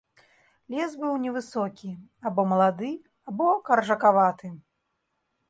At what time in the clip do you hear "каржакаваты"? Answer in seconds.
3.69-4.47